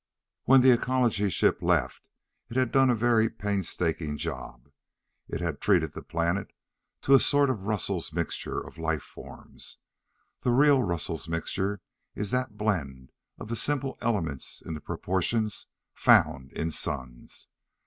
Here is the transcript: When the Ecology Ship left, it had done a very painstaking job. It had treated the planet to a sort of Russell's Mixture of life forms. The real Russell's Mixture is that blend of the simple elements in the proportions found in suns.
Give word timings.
When 0.45 0.61
the 0.61 0.71
Ecology 0.71 1.29
Ship 1.29 1.61
left, 1.61 2.01
it 2.49 2.57
had 2.57 2.71
done 2.71 2.89
a 2.89 2.95
very 2.95 3.29
painstaking 3.29 4.17
job. 4.17 4.71
It 5.27 5.41
had 5.41 5.61
treated 5.61 5.91
the 5.93 6.01
planet 6.01 6.51
to 7.03 7.13
a 7.13 7.19
sort 7.19 7.51
of 7.51 7.67
Russell's 7.67 8.11
Mixture 8.11 8.59
of 8.59 8.79
life 8.79 9.03
forms. 9.03 9.77
The 10.39 10.49
real 10.53 10.81
Russell's 10.81 11.29
Mixture 11.29 11.81
is 12.15 12.31
that 12.31 12.57
blend 12.57 13.11
of 13.37 13.47
the 13.49 13.55
simple 13.55 13.99
elements 14.01 14.59
in 14.65 14.73
the 14.73 14.81
proportions 14.81 15.67
found 15.93 16.51
in 16.53 16.71
suns. 16.71 17.47